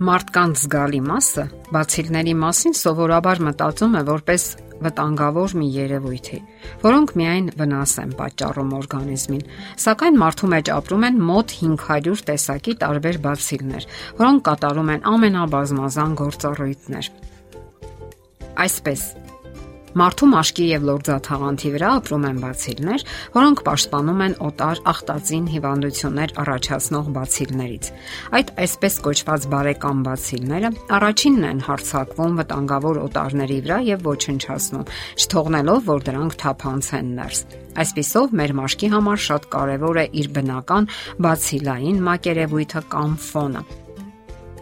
Մարդկանց 0.00 0.60
զգալի 0.64 0.98
մասը 1.04 1.42
բացիլների 1.76 2.32
մասին 2.40 2.74
սովորաբար 2.78 3.40
մտածում 3.44 3.96
է 3.98 4.00
որպես 4.08 4.44
վտանգավոր 4.80 5.54
մի 5.60 5.66
երևույթի, 5.74 6.38
որոնք 6.84 7.12
միայն 7.20 7.50
վնաս 7.60 7.92
են 8.00 8.14
պատճառում 8.16 8.72
օրգանիզմին։ 8.78 9.44
Սակայն 9.84 10.16
մարդու 10.22 10.50
մեջ 10.54 10.70
ապրում 10.78 11.04
են 11.10 11.20
մոտ 11.30 11.52
500 11.60 12.24
տեսակի 12.30 12.76
տարբեր 12.80 13.18
բացիլներ, 13.28 13.88
որոնք 14.24 14.44
կատարում 14.48 14.92
են 14.96 15.04
ամենաբազմազան 15.12 16.16
գործառույթներ։ 16.24 17.12
Այսպես, 18.64 19.04
Մարդու 19.90 20.26
մաշկի 20.30 20.64
եւ 20.70 20.84
լորձաթաղանթի 20.86 21.70
վրա 21.74 21.88
ապրում 21.98 22.26
են 22.28 22.36
բացիլներ, 22.44 23.04
որոնք 23.34 23.62
պաշտպանում 23.66 24.20
են 24.26 24.36
օտար 24.46 24.82
ախտածին 24.92 25.48
հիվանդություններ 25.50 26.34
առաջացնող 26.44 27.08
բացիլներից։ 27.16 27.90
Այդ 28.38 28.52
այսպես 28.64 28.98
կոչված 29.06 29.48
բարեկամ 29.50 30.04
բացիլները 30.06 30.70
առաջինն 31.00 31.48
են 31.50 31.64
հարցակվում 31.66 32.38
վտանգավոր 32.40 33.02
օտարների 33.10 33.58
վրա 33.66 33.80
եւ 33.90 34.06
ոչնչացնում, 34.06 34.88
չթողնելով, 35.18 35.84
որ 35.90 36.06
դրանք 36.06 36.40
թափանցեն 36.44 37.12
ներս։ 37.18 37.44
Այսպիսով 37.80 38.32
մեր 38.40 38.56
մաշկի 38.62 38.94
համար 38.94 39.22
շատ 39.26 39.52
կարևոր 39.58 40.00
է 40.00 40.08
իր 40.22 40.32
բնական 40.38 40.90
բացիլային 41.26 42.02
մակերևույթը 42.10 42.82
կամ 42.94 43.14
ֆոնը 43.30 43.68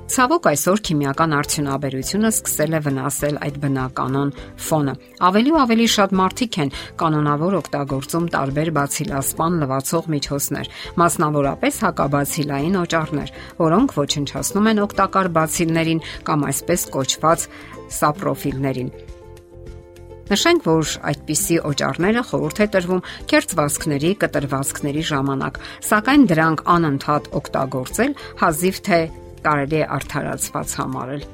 Ցավոք 0.09 0.47
այսօր 0.49 0.81
քիմիական 0.89 1.33
արդյունաբերությունը 1.37 2.29
սկսել 2.33 2.77
է 2.77 2.79
վնասել 2.87 3.35
այդ 3.45 3.57
բնականon 3.61 4.31
ֆոնը։ 4.65 4.95
Ավելի 5.29 5.51
ու 5.53 5.59
ավելի 5.63 5.89
շատ 5.95 6.15
մարդիկ 6.21 6.57
են 6.65 6.73
կանոնավոր 7.03 7.57
օգտագործում 7.59 8.29
տարբեր 8.33 8.71
բացիլասպան 8.79 9.59
լվացող 9.63 10.09
միջոցներ, 10.15 10.71
մասնավորապես 11.05 11.81
հակաբացիլային 11.85 12.81
օճառներ, 12.89 13.35
որոնք 13.61 13.95
ոչնչացնում 13.99 14.71
են 14.73 14.83
օգտակար 14.89 15.31
բացիլներին 15.37 16.03
կամ 16.25 16.49
այսպես 16.49 16.89
կոչված 16.97 17.47
սապրոֆիլներին։ 17.99 18.91
Նշենք, 20.29 20.67
որ 20.69 20.91
այդպիսի 21.09 21.55
օճառները 21.69 22.23
խորհուրդ 22.29 22.59
է 22.65 22.67
տրվում 22.73 23.07
կերծվածքների, 23.33 24.11
կտրվածքների 24.25 25.05
ժամանակ, 25.09 25.63
սակայն 25.89 26.27
դրանք 26.33 26.67
անընդհատ 26.77 27.33
օգտագործել 27.41 28.13
հազիվ 28.43 28.85
թե 28.89 29.01
կարելի 29.47 29.83
է 29.83 29.91
արդարացված 29.99 30.79
համարել։ 30.83 31.29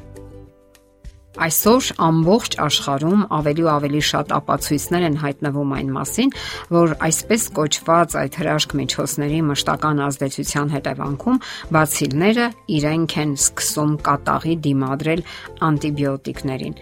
Այսօր 1.35 1.87
ամբողջ 1.99 2.55
աշխարհում 2.63 3.23
ավելի 3.35 3.63
ու 3.65 3.71
ավելի 3.73 4.03
շատ 4.07 4.35
ապացույցներ 4.37 5.07
են 5.09 5.17
հայտնվում 5.19 5.73
այն 5.79 5.89
մասին, 5.97 6.31
որ 6.71 6.95
այսպես 7.09 7.47
կոչված 7.59 8.15
այդ 8.21 8.39
հրաշք 8.39 8.77
միջոցների 8.81 9.41
մշտական 9.49 10.03
ազդեցության 10.07 10.71
հետևանքում 10.79 11.41
բացիլները 11.75 12.47
իրենք 12.79 13.17
են 13.25 13.35
սկսում 13.35 13.99
կատաղի 14.07 14.55
դիմադրել 14.69 15.27
անտիբիոտիկներին։ 15.75 16.79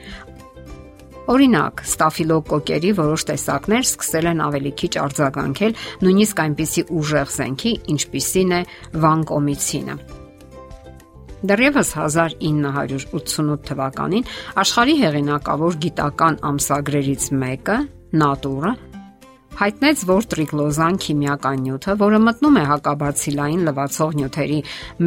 Օրինակ, 1.33 1.85
ստաֆիլոկոկերի 1.87 2.91
որոշ 2.99 3.25
տեսակներ 3.33 3.85
սկսել 3.89 4.27
են 4.33 4.43
ավելի 4.53 4.73
քիչ 4.83 4.93
արձագանքել 5.07 5.77
նույնիսկ 6.03 6.43
այնպիսի 6.45 6.85
ուժեղ 6.99 7.31
զենքի, 7.39 7.73
ինչպիսին 7.95 8.59
է 8.59 8.61
վանկոմիցինը։ 9.07 9.97
Դեռևս 11.43 11.89
1988 11.99 13.65
թվականին 13.67 14.29
աշխարհի 14.63 14.95
հեղինակավոր 15.01 15.79
գիտական 15.83 16.39
ամսագրերից 16.53 17.29
մեկը 17.43 17.79
Nature 18.23 18.77
հայտնեց, 19.53 20.03
որ 20.09 20.27
տրիկլոզան 20.33 20.97
քիմիական 21.03 21.59
նյութը, 21.63 21.95
որը 22.01 22.19
մտնում 22.25 22.55
է 22.57 22.63
հակաբացիլային 22.71 23.65
լվացող 23.69 24.15
նյութերի 24.17 24.59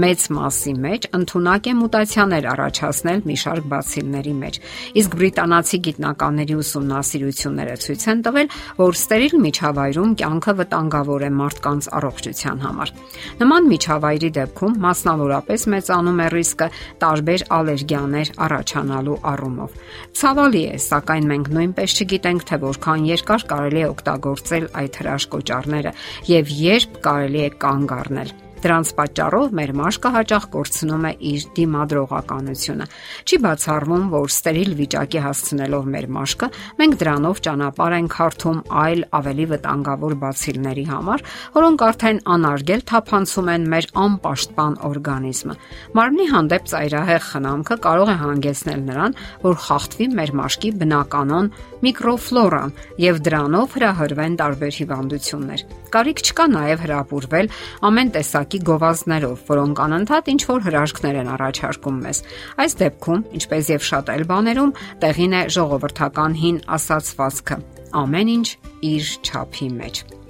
մեծ 0.03 0.25
մասի 0.35 0.73
մեջ, 0.85 1.07
ընդունակ 1.17 1.65
է 1.65 1.73
մուտացիաներ 1.80 2.47
առաջացնել 2.52 3.23
մի 3.25 3.37
շարք 3.42 3.65
բացիլների 3.73 4.33
մեջ։ 4.42 4.59
Իսկ 5.02 5.17
բրիտանացի 5.17 5.80
գիտնականների 5.87 6.55
ուսումնասիրությունները 6.61 7.75
ցույց 7.86 8.05
են 8.05 8.21
տվել, 8.25 8.47
որ 8.86 8.99
ստերիլ 9.02 9.36
միջավայրում 9.45 10.14
կյանքը 10.21 10.53
վտանգավոր 10.61 11.25
է 11.25 11.31
մարդկանց 11.41 11.89
առողջության 11.97 12.64
համար։ 12.65 12.93
Նման 13.41 13.70
միջավայրի 13.73 14.30
դեպքում 14.37 14.77
մասնավորապես 14.86 15.67
մեծանում 15.73 16.21
է 16.21 16.27
ռիսկը 16.36 16.70
տարբեր 17.02 17.45
ալերգիաներ 17.55 18.33
առաջանալու 18.45 19.20
առումով։ 19.33 19.75
Ցավալի 20.15 20.64
է, 20.70 20.75
սակայն 20.86 21.30
մենք 21.33 21.52
նույնպես 21.55 21.95
չգիտենք, 22.05 22.45
թե 22.45 22.61
որքան 22.65 23.09
երկար 23.15 23.45
կարելի 23.55 23.81
է 23.86 23.89
օգտագործել 23.95 24.34
օգտագործել 24.35 24.65
այդ 24.81 24.97
հրաշքոճառները 25.01 25.93
եւ 26.31 26.55
երբ 26.59 26.99
կարելի 27.07 27.45
է 27.45 27.49
կանգ 27.65 27.95
առնել։ 28.01 28.35
Դրանց 28.65 28.92
պատճառով 28.98 29.52
մեր 29.59 29.71
մաշկը 29.77 30.09
հաճախ 30.15 30.45
կորցնում 30.55 31.03
է 31.05 31.09
իր 31.30 31.43
դիմադրողականությունը։ 31.58 32.86
Չի 33.26 33.37
բացառվում, 33.45 34.05
որ 34.15 34.31
ստերիլ 34.33 34.71
վիճակի 34.80 35.21
հասցնելով 35.26 35.89
մեր 35.95 36.08
մաշկը, 36.15 36.49
մենք 36.80 36.95
դրանով 37.03 37.42
ճանապարհ 37.45 37.95
ենք 37.99 38.15
հարթում 38.20 38.61
այլ 38.86 39.03
ավելի 39.20 39.45
վտանգավոր 39.53 40.15
բացիլների 40.26 40.86
համար, 40.89 41.23
որոնք 41.55 41.86
արդեն 41.86 42.21
անարգել 42.36 42.83
թափանցում 42.89 43.52
են 43.53 43.70
մեր 43.76 43.87
անպաշտպան 44.05 44.76
օրգանիզմը։ 44.89 45.55
Մարմնի 45.99 46.27
հանդեպ 46.33 46.67
ծայրահեղ 46.73 47.23
խնամքը 47.30 47.80
կարող 47.86 48.09
է 48.09 48.17
հանգեցնել 48.26 48.82
նրան, 48.89 49.17
որ 49.45 49.55
խախտվի 49.65 50.09
մեր 50.15 50.36
մաշկի 50.42 50.73
բնականon 50.82 51.52
միկրոֆլորան 51.86 52.76
եւ 53.05 53.21
դրանով 53.30 53.76
հրահրվեն 53.76 54.37
տարբեր 54.42 54.77
հիվանդություններ։ 54.80 55.65
Կարիք 55.95 56.21
չկա 56.26 56.45
նաեւ 56.55 56.82
հրապուրվել 56.86 57.49
ամեն 57.86 58.09
տեսակի 58.15 58.55
գովազդներով, 58.67 59.43
որոնք 59.49 59.82
անընդհատ 59.86 60.30
ինչ 60.33 60.42
որ 60.49 60.66
հրաշքներ 60.66 61.20
են 61.21 61.32
առաջարկում 61.36 61.98
մեզ։ 62.05 62.21
Այս 62.66 62.77
դեպքում, 62.82 63.23
ինչպես 63.39 63.71
եւ 63.76 63.88
շատ 63.92 64.11
այլ 64.16 64.27
բաներում, 64.32 64.76
տեղին 65.05 65.36
է 65.36 65.42
ժողովրդական 65.55 66.38
հին 66.42 66.60
ասացվածքը. 66.80 67.58
ամեն 67.95 68.30
ինչ 68.36 68.48
իր 68.92 69.05
չափի 69.23 69.67
մեջ։ 69.80 70.24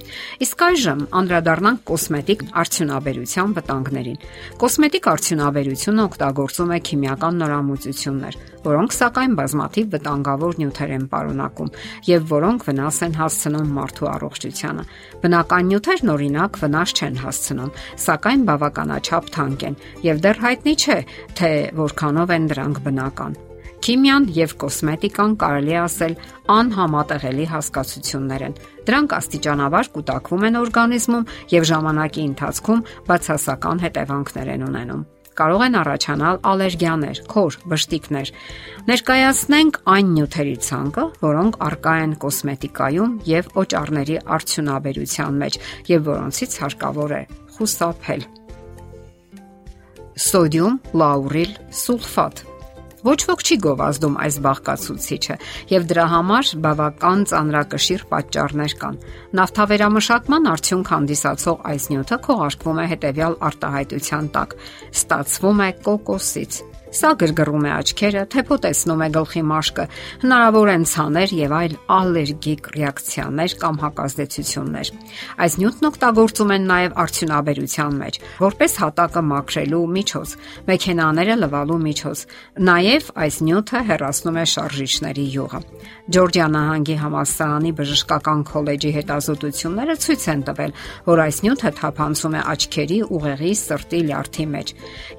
Իսկ 0.45 0.63
այժմ 0.65 1.01
անդրադառնանք 1.19 1.79
կոսմետիկ 1.89 2.43
արդյունաբերության 2.61 3.55
վտանգներին։ 3.55 4.19
Կոսմետիկ 4.63 5.09
արդյունաբերությունը 5.13 6.05
օգտագործում 6.05 6.73
է 6.75 6.79
քիմիական 6.89 7.39
նորամուծություններ, 7.45 8.37
որոնք 8.65 8.95
սակայն 8.95 9.35
բազմաթիվ 9.39 9.89
վտանգավոր 9.95 10.59
նյութեր 10.61 10.93
են 10.95 11.07
պարունակում 11.13 11.73
եւ 12.09 12.27
որոնք 12.35 12.67
վնաս 12.69 12.99
են 13.05 13.17
հասցնում 13.21 13.73
մարդու 13.79 14.09
առողջությանը։ 14.15 14.85
Բնական 15.25 15.69
նյութերն 15.71 16.13
օրինակ 16.15 16.61
վնաս 16.65 16.95
չեն 16.95 17.19
հասցնում, 17.25 17.73
սակայն 18.05 18.45
բավականաչափ 18.49 19.33
թանկ 19.37 19.67
են 19.69 19.81
եւ 20.09 20.23
դեռ 20.25 20.45
հայտնի 20.45 20.77
չէ, 20.81 21.01
թե 21.37 21.51
որքանով 21.85 22.39
են 22.39 22.49
դրանք 22.55 22.81
բնական։ 22.89 23.44
Քիմիան 23.85 24.23
եւ 24.33 24.53
կոսմետիկան 24.63 25.33
կարելի 25.37 25.75
ասել 25.77 26.13
անհամատեղելի 26.49 27.43
հասկացություններ 27.51 28.45
են։ 28.47 28.55
Դրանք 28.87 29.11
աստիճանաբար 29.17 29.89
կուտակվում 29.97 30.45
են 30.47 30.57
օրգանիզմում 30.61 31.27
եւ 31.53 31.67
ժամանակի 31.69 32.23
ընթացքում 32.29 32.81
բացասական 33.09 33.83
հետևանքներ 33.85 34.49
են 34.55 34.65
ունենում 34.69 35.03
կարող 35.35 35.61
են 35.65 35.75
առաջանալ 35.75 36.37
ալերգիաներ, 36.47 37.17
քոր, 37.27 37.55
բշտիկներ։ 37.67 38.29
Ներկայացնենք 38.87 39.79
այն 39.91 40.13
նյութերի 40.15 40.55
ցանկը, 40.65 41.05
որոնք 41.25 41.59
արկա 41.67 41.95
են 42.05 42.15
կոսմետիկայում 42.23 43.13
եւ 43.29 43.51
օճառների 43.65 44.17
արդյունաբերության 44.37 45.39
մեջ 45.43 45.59
եւ 45.91 46.09
որոնցից 46.09 46.57
հարկավոր 46.63 47.15
է 47.19 47.21
խուսափել։ 47.59 48.27
Սոդիում 50.25 50.81
լաուրիլ 51.03 51.55
սուլֆատ 51.83 52.45
Ոչ 53.05 53.19
ոք 53.29 53.41
չի 53.45 53.55
գովազդում 53.61 54.15
այս 54.25 54.37
բաղկացուցիչը, 54.45 55.35
եւ 55.69 55.83
դրա 55.91 56.05
համար 56.09 56.51
բավական 56.65 57.25
ծանրակշիռ 57.29 58.05
պատճառներ 58.09 58.77
կան։ 58.81 58.97
Նավթավերամշակման 59.39 60.49
արդյունք 60.55 60.93
հանդիսացող 60.95 61.59
այս 61.73 61.89
նյութը 61.93 62.17
քողարկվում 62.25 62.81
է 62.81 62.87
հետեւյալ 62.95 63.37
արտահայտության 63.51 64.31
տակ. 64.39 64.57
ստացվում 64.95 65.61
է 65.65 65.69
կոկոսից 65.85 66.63
Սա 66.95 67.09
գրգռում 67.19 67.65
է 67.67 67.71
աչքերը, 67.75 68.21
թեփոտեցնում 68.31 69.01
է 69.03 69.07
գլխի 69.15 69.41
մաշկը, 69.49 69.85
հնարավոր 70.21 70.69
են 70.71 70.83
ցաներ 70.87 71.31
եւ 71.35 71.55
այլ 71.55 71.73
ալերգիկ 71.95 72.69
ռեակցիաներ 72.75 73.55
կամ 73.59 73.79
հակազդեցություններ։ 73.83 74.91
Այս 75.45 75.57
նյութն 75.59 75.89
օգտագործում 75.89 76.53
են 76.55 76.67
նաեւ 76.71 76.95
արդյունաբերության 77.03 77.97
մեջ, 77.99 78.19
որպես 78.45 78.77
հատակը 78.85 79.23
մաքրելու 79.35 79.81
միջոց, 79.95 80.35
մեքենաները 80.71 81.35
լվալու 81.43 81.79
միջոց։ 81.83 82.23
Նաեւ 82.69 83.11
այս 83.25 83.35
նյութը 83.49 83.83
հեռացնում 83.91 84.39
է 84.39 84.45
շարժիչների 84.55 85.27
յուղը։ 85.35 85.61
Ջորջիա 86.15 86.47
նահանգի 86.55 86.95
համալսարանի 87.01 87.71
բժշկական 87.75 88.47
քոլեջի 88.55 88.91
հետազոտությունները 89.01 89.95
ցույց 90.05 90.25
են 90.35 90.47
տվել, 90.47 90.75
որ 91.11 91.23
այս 91.25 91.43
նյութը 91.49 91.75
թափանցում 91.81 92.39
է 92.39 92.47
աչքերի, 92.55 92.99
ուղեղի, 93.19 93.53
սրտի 93.65 94.01
լյարդի 94.05 94.49
մեջ 94.55 94.75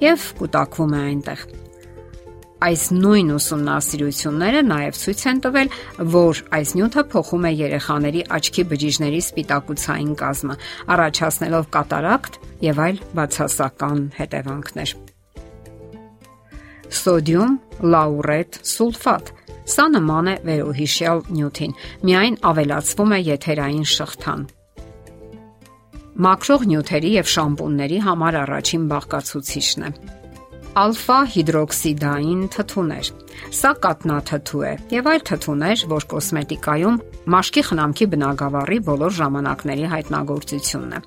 եւ 0.06 0.28
կուտակվում 0.40 0.96
է 0.96 1.06
այնտեղ։ 1.11 1.49
Այս 2.56 2.86
նույն 2.96 3.34
ուսումնասիրությունները 3.34 4.60
նաև 4.64 4.94
ցույց 4.96 5.22
են 5.28 5.40
տվել, 5.44 5.72
որ 6.14 6.38
այս 6.56 6.70
նյութը 6.78 7.02
փոխում 7.12 7.44
է 7.44 7.50
երեխաների 7.52 8.22
աչքի 8.32 8.64
բջիջների 8.70 9.20
սպիտակուցային 9.26 10.14
կազմը, 10.22 10.56
առաջացնելով 10.96 11.68
կատարակտ 11.76 12.40
եւ 12.64 12.80
այլ 12.86 13.02
բացասական 13.20 14.00
հետևանքներ։ 14.16 14.96
Սոդիում 16.96 17.54
լաուրետ 17.92 18.60
սուլֆատ։ 18.72 19.32
Սա 19.76 19.88
նման 19.92 20.26
է 20.32 20.36
վերոհիշյալ 20.48 21.24
նյութին, 21.36 21.72
միայն 22.08 22.36
ավելացվում 22.56 23.16
է 23.16 23.24
եթերային 23.36 23.88
շղթան։ 23.92 24.46
Մակրող 26.24 26.70
նյութերի 26.72 27.10
եւ 27.20 27.32
շամպունների 27.36 27.98
համար 28.06 28.38
առաջին 28.46 28.86
բաղկացուցիչն 28.94 29.90
է 29.90 29.90
ալֆա 30.76 31.14
հիդրոքսիդային 31.32 32.40
թթուներ։ 32.52 33.08
Սա 33.56 33.70
կատնաթթու 33.81 34.58
է 34.69 34.73
եւ 34.93 35.06
այլ 35.08 35.23
թթուներ, 35.28 35.84
որ 35.88 36.05
կոսմետիկայում 36.11 36.99
մաշկի 37.32 37.62
խնամքի 37.69 38.08
բնագավառի 38.12 38.78
բոլոր 38.88 39.14
ժամանակների 39.17 39.88
հայտնագործությունն 39.94 40.93
է։ 40.99 41.00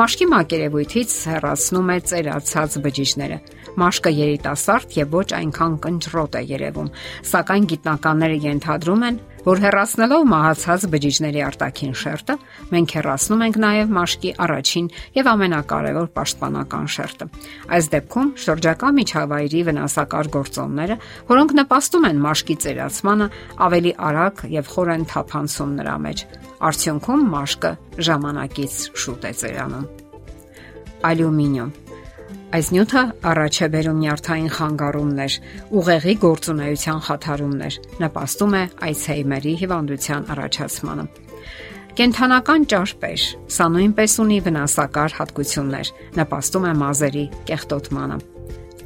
Մաշկի 0.00 0.28
մակերևույթից 0.32 1.16
հեռացնում 1.34 1.92
է 1.92 1.98
ծերացած 2.10 2.78
բջիջները։ 2.88 3.38
Մաշկը 3.84 4.14
երիտասարդ 4.20 4.96
եւ 5.00 5.12
ոչ 5.20 5.28
այնքան 5.40 5.76
կնճռոտ 5.84 6.40
է 6.40 6.42
երևում, 6.56 6.90
սակայն 7.30 7.68
գիտնականները 7.70 8.40
ենթադրում 8.48 9.04
են, 9.10 9.20
որ 9.46 9.60
հեռացնելով 9.64 10.24
մահացած 10.30 10.84
բջիջների 10.92 11.40
արտաքին 11.46 11.94
շերտը, 12.00 12.34
մենք 12.70 12.94
հեռացնում 12.96 13.44
ենք 13.46 13.58
նաև 13.64 13.94
մաշկի 13.96 14.32
առաջին 14.44 14.88
եւ 15.16 15.30
ամենակարևոր 15.32 16.08
պաշտպանական 16.18 16.90
շերտը։ 16.94 17.28
Այս 17.76 17.88
դեպքում 17.94 18.32
շրջակա 18.44 18.90
միջավայրի 19.00 19.62
վնասակար 19.70 20.30
գործոնները, 20.36 20.98
որոնք 21.30 21.54
նպաստում 21.60 22.08
են 22.10 22.22
մաշկի 22.28 22.56
ծերացմանը, 22.64 23.28
ավելի 23.70 23.92
արագ 24.10 24.44
եւ 24.60 24.72
խոր 24.74 24.92
են 24.96 25.06
թափանցում 25.14 25.76
նրա 25.80 25.96
մեջ։ 26.04 26.24
Արդյունքում 26.70 27.22
մաշկը 27.34 27.72
ժամանակից 28.10 28.74
շուտ 29.00 29.30
է 29.30 29.32
ծերանում։ 29.40 29.86
Ալյումինիում 31.10 31.72
Այս 32.50 32.68
նյութը 32.74 33.02
առաջ 33.30 33.56
է 33.62 33.66
բերում 33.70 33.98
նյարդային 34.02 34.48
խանգարումներ, 34.56 35.34
ուղեղի 35.80 36.14
գործունեության 36.24 36.98
խաթարումներ, 37.06 37.76
նպաստում 38.02 38.56
է 38.58 38.62
Alzheimer-ի 38.86 39.52
հիվանդության 39.60 40.26
առաջացմանը։ 40.34 41.04
Կենթանական 42.00 42.66
ճարպեր, 42.74 43.28
սա 43.54 43.70
նույնպես 43.76 44.18
ունի 44.26 44.40
վնասակար 44.50 45.16
հատկություններ, 45.20 45.94
նպաստում 46.18 46.68
է 46.70 46.74
մազերի 46.82 47.24
կեղտոտմանը 47.50 48.20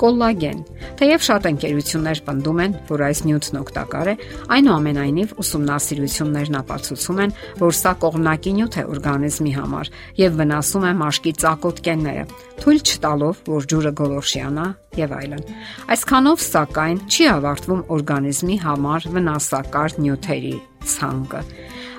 կոլագեն։ 0.00 0.60
Թեև 0.98 1.24
շատ 1.26 1.48
ընկերություններ 1.50 2.20
պնդում 2.26 2.62
են, 2.64 2.76
որ 2.88 3.04
այս 3.08 3.20
նյութն 3.28 3.58
օգտակար 3.60 4.10
է, 4.12 4.14
այնուամենայնիվ 4.56 5.34
ուսումնասիրություններն 5.44 6.58
ապացուցում 6.60 7.20
են, 7.24 7.34
որ 7.60 7.76
սա 7.80 7.92
կողմնակի 8.04 8.54
նյութ 8.58 8.74
է 8.74 8.84
օրգանիզմի 8.94 9.52
համար 9.58 9.92
եւ 10.20 10.38
վնասում 10.40 10.84
է 10.84 10.92
մաշկի 11.04 11.32
ծակոտկենները, 11.44 12.24
թույլ 12.64 12.80
չտալով, 12.84 13.44
որ 13.54 13.68
ջուրը 13.74 13.92
գոլորշիանա 14.00 14.66
եւ 14.94 15.14
այլն։ 15.18 15.46
Այսքանով 15.94 16.44
սակայն 16.44 17.00
չի 17.10 17.30
ավարտվում 17.34 17.86
օրգանիզմի 17.94 18.58
համար 18.64 19.08
վնասակար 19.14 19.98
նյութերի 20.04 20.54
ցանկը։ 20.94 21.42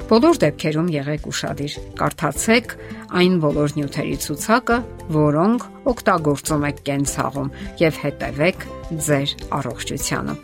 Բոլոր 0.06 0.38
դեպքերում 0.38 0.90
եղեք 0.94 1.24
ուշադիր։ 1.32 1.76
Կարդացեք 1.98 2.74
այն 3.18 3.38
բոլոր 3.42 3.72
նյութերի 3.80 4.18
ցուցակը, 4.26 4.78
որոնք 5.16 5.66
օգտագործում 5.92 6.68
եք 6.70 6.84
կենցաղում 6.90 7.50
եւ 7.82 7.98
հետևեք 8.04 8.68
ձեր 9.08 9.34
առողջությանը։ 9.58 10.38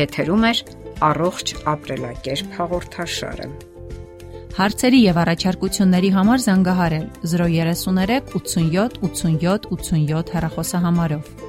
Եթերում 0.00 0.46
է 0.50 0.52
առողջ 1.06 1.54
ապրելակերպ 1.76 2.58
հաղորդաշարը։ 2.58 3.48
Հարցերի 4.56 5.00
եւ 5.06 5.18
առաջարկությունների 5.22 6.10
համար 6.16 6.46
զանգահարել 6.50 7.08
033 7.22 8.30
87 8.34 9.02
87 9.06 9.68
87 9.78 10.32
հեռախոսահամարով։ 10.34 11.45